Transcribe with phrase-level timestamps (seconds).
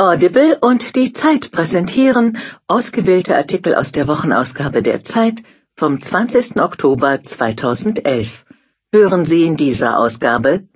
[0.00, 5.42] Audible und die Zeit präsentieren ausgewählte Artikel aus der Wochenausgabe der Zeit
[5.74, 6.54] vom 20.
[6.54, 8.46] Oktober 2011.
[8.92, 10.68] Hören Sie in dieser Ausgabe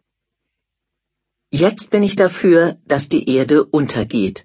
[1.53, 4.45] Jetzt bin ich dafür, dass die Erde untergeht.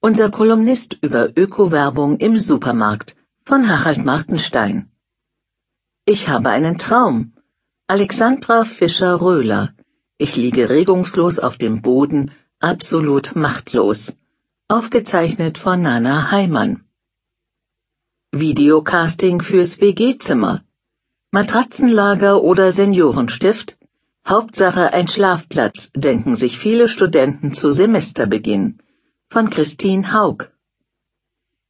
[0.00, 4.90] Unser Kolumnist über Ökowerbung im Supermarkt von Harald Martenstein.
[6.06, 7.34] Ich habe einen Traum.
[7.88, 9.74] Alexandra Fischer-Röhler.
[10.16, 12.30] Ich liege regungslos auf dem Boden,
[12.60, 14.16] absolut machtlos.
[14.68, 16.84] Aufgezeichnet von Nana Heimann.
[18.32, 20.64] Videocasting fürs WG-Zimmer.
[21.30, 23.76] Matratzenlager oder Seniorenstift?
[24.26, 28.78] Hauptsache ein Schlafplatz, denken sich viele Studenten zu Semesterbeginn.
[29.28, 30.50] Von Christine Haug.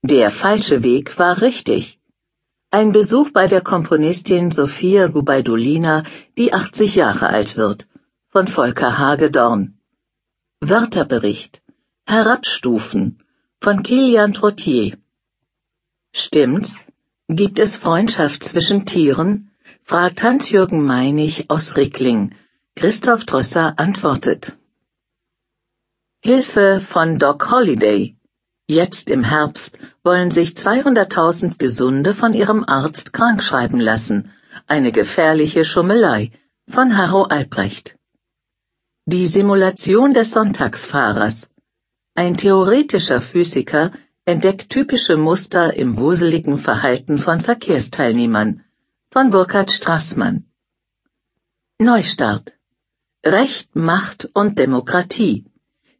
[0.02, 1.98] Der falsche Weg war richtig.
[2.70, 6.04] Ein Besuch bei der Komponistin Sophia Gubaidulina,
[6.36, 7.88] die 80 Jahre alt wird,
[8.28, 9.73] von Volker Hagedorn.
[10.70, 11.60] Wörterbericht.
[12.06, 13.22] Herabstufen
[13.60, 14.96] von Kilian Trottier.
[16.14, 16.82] Stimmt's?
[17.28, 19.50] Gibt es Freundschaft zwischen Tieren?
[19.82, 22.34] fragt Hans-Jürgen Meinig aus Rickling.
[22.76, 24.56] Christoph Drösser antwortet.
[26.22, 28.16] Hilfe von Doc Holiday.
[28.66, 34.30] Jetzt im Herbst wollen sich 200.000 Gesunde von ihrem Arzt krankschreiben lassen.
[34.66, 36.30] Eine gefährliche Schummelei
[36.66, 37.98] von Harro Albrecht.
[39.06, 41.46] Die Simulation des Sonntagsfahrers.
[42.14, 43.92] Ein theoretischer Physiker
[44.24, 48.64] entdeckt typische Muster im wuseligen Verhalten von Verkehrsteilnehmern.
[49.10, 50.46] Von Burkhard Strassmann.
[51.78, 52.54] Neustart.
[53.22, 55.44] Recht, Macht und Demokratie.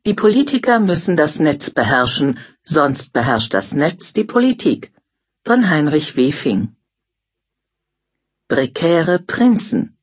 [0.06, 4.94] Die Politiker müssen das Netz beherrschen, sonst beherrscht das Netz die Politik.
[5.44, 6.74] Von Heinrich Wefing.
[8.48, 9.93] Prekäre Prinzen.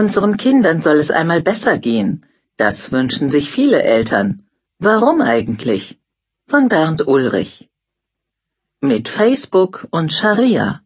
[0.00, 2.26] Unseren Kindern soll es einmal besser gehen.
[2.58, 4.42] Das wünschen sich viele Eltern.
[4.78, 5.98] Warum eigentlich?
[6.50, 7.70] Von Bernd Ulrich.
[8.82, 10.82] Mit Facebook und Scharia.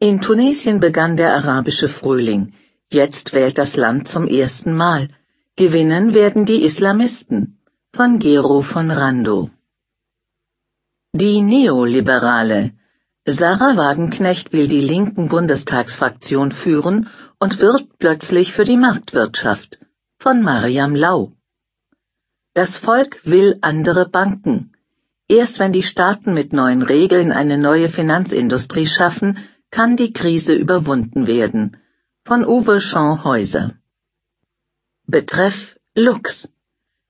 [0.00, 2.52] In Tunesien begann der arabische Frühling.
[2.90, 5.08] Jetzt wählt das Land zum ersten Mal.
[5.56, 7.58] Gewinnen werden die Islamisten
[7.94, 9.48] von Gero von Rando.
[11.14, 12.72] Die Neoliberale
[13.24, 19.78] Sarah Wagenknecht will die linken Bundestagsfraktion führen und wirbt plötzlich für die Marktwirtschaft
[20.18, 21.30] von Mariam Lau.
[22.52, 24.72] Das Volk will andere Banken.
[25.28, 29.38] Erst wenn die Staaten mit neuen Regeln eine neue Finanzindustrie schaffen,
[29.70, 31.76] kann die Krise überwunden werden.
[32.24, 33.74] Von Uwe Schauhäuser.
[35.06, 36.52] Betreff Lux.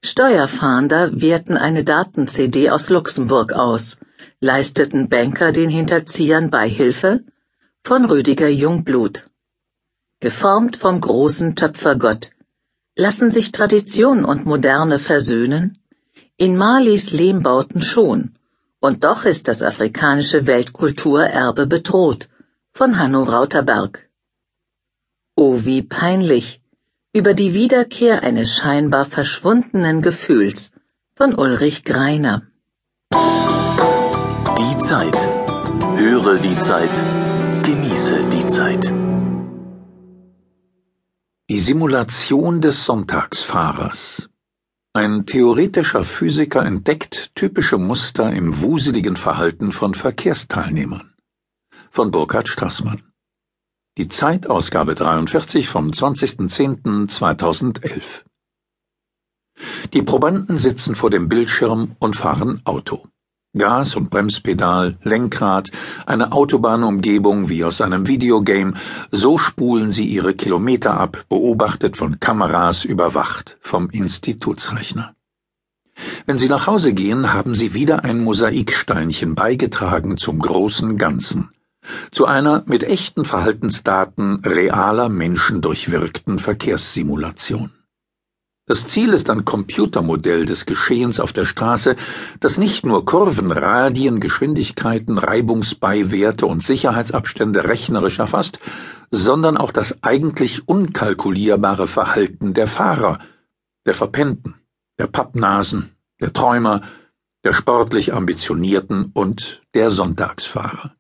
[0.05, 3.97] Steuerfahnder werten eine Daten-CD aus Luxemburg aus.
[4.41, 7.25] Leisteten Banker den Hinterziehern Beihilfe?
[7.85, 9.25] Von Rüdiger Jungblut.
[10.21, 12.31] Geformt vom großen Töpfergott.
[12.95, 15.79] Lassen sich Tradition und Moderne versöhnen?
[16.37, 18.37] In Malis Lehmbauten schon.
[18.81, 22.29] Und doch ist das afrikanische Weltkulturerbe bedroht.
[22.73, 24.09] Von Hanno Rauterberg.
[25.35, 26.61] Oh, wie peinlich
[27.15, 30.73] über die Wiederkehr eines scheinbar verschwundenen Gefühls
[31.15, 32.47] von Ulrich Greiner.
[34.93, 35.17] Zeit.
[35.97, 37.03] Höre die Zeit.
[37.63, 38.93] Genieße die Zeit.
[41.49, 44.29] Die Simulation des Sonntagsfahrers.
[44.93, 51.15] Ein theoretischer Physiker entdeckt typische Muster im wuseligen Verhalten von Verkehrsteilnehmern.
[51.91, 53.03] Von Burkhard Strassmann.
[53.97, 58.25] Die Zeitausgabe 43 vom 20.10.2011.
[59.95, 63.07] Die Probanden sitzen vor dem Bildschirm und fahren Auto.
[63.57, 65.71] Gas- und Bremspedal, Lenkrad,
[66.07, 68.75] eine Autobahnumgebung wie aus einem Videogame,
[69.11, 75.15] so spulen sie ihre Kilometer ab, beobachtet von Kameras überwacht vom Institutsrechner.
[76.25, 81.51] Wenn sie nach Hause gehen, haben sie wieder ein Mosaiksteinchen beigetragen zum großen Ganzen
[82.11, 87.71] zu einer mit echten Verhaltensdaten realer Menschen durchwirkten Verkehrssimulation.
[88.65, 91.97] Das Ziel ist ein Computermodell des Geschehens auf der Straße,
[92.39, 98.61] das nicht nur Kurven, Radien, Geschwindigkeiten, Reibungsbeiwerte und Sicherheitsabstände rechnerisch erfasst,
[99.11, 103.19] sondern auch das eigentlich unkalkulierbare Verhalten der Fahrer,
[103.85, 104.55] der Verpennten,
[104.97, 106.83] der Pappnasen, der Träumer,
[107.43, 110.95] der sportlich Ambitionierten und der Sonntagsfahrer.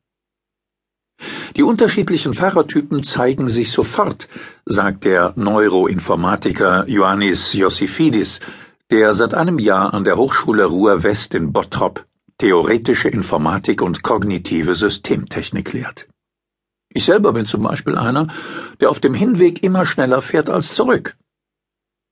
[1.56, 4.28] Die unterschiedlichen Fahrertypen zeigen sich sofort,
[4.64, 8.40] sagt der Neuroinformatiker Ioannis Iossifidis,
[8.90, 12.04] der seit einem Jahr an der Hochschule Ruhr-West in Bottrop
[12.42, 16.08] theoretische Informatik und kognitive Systemtechnik lehrt.
[16.92, 18.26] Ich selber bin zum Beispiel einer,
[18.80, 21.16] der auf dem Hinweg immer schneller fährt als zurück.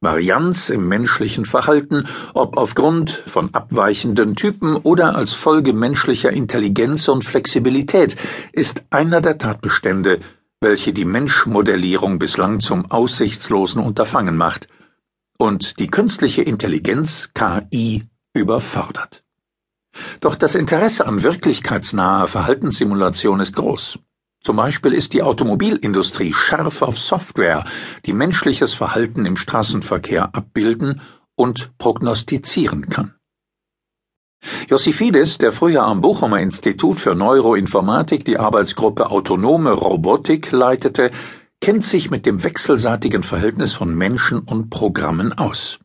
[0.03, 7.23] Varianz im menschlichen Verhalten, ob aufgrund von abweichenden Typen oder als Folge menschlicher Intelligenz und
[7.23, 8.17] Flexibilität,
[8.53, 10.21] ist einer der Tatbestände,
[10.59, 14.69] welche die Menschmodellierung bislang zum aussichtslosen Unterfangen macht
[15.37, 19.23] und die künstliche Intelligenz KI überfordert.
[20.21, 23.99] Doch das Interesse an wirklichkeitsnaher Verhaltenssimulation ist groß.
[24.43, 27.65] Zum Beispiel ist die Automobilindustrie scharf auf Software,
[28.07, 31.03] die menschliches Verhalten im Straßenverkehr abbilden
[31.35, 33.15] und prognostizieren kann.
[34.69, 41.11] Jossifidis, der früher am Bochumer Institut für Neuroinformatik die Arbeitsgruppe Autonome Robotik leitete,
[41.61, 45.80] kennt sich mit dem wechselseitigen Verhältnis von Menschen und Programmen aus.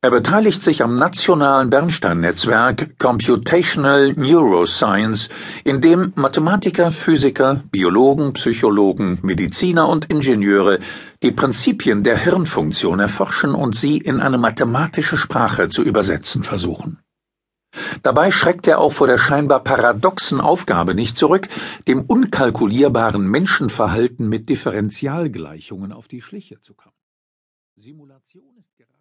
[0.00, 5.28] Er beteiligt sich am nationalen Bernstein-Netzwerk Computational Neuroscience,
[5.64, 10.78] in dem Mathematiker, Physiker, Biologen, Psychologen, Mediziner und Ingenieure
[11.20, 17.00] die Prinzipien der Hirnfunktion erforschen und sie in eine mathematische Sprache zu übersetzen versuchen.
[18.04, 21.48] Dabei schreckt er auch vor der scheinbar paradoxen Aufgabe nicht zurück,
[21.88, 26.94] dem unkalkulierbaren Menschenverhalten mit Differentialgleichungen auf die Schliche zu kommen.
[27.74, 28.97] Simulation ist gerade